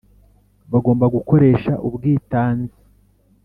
bagomba 0.71 1.05
gukoresha 1.15 1.71
ubwitanzi 1.87 2.77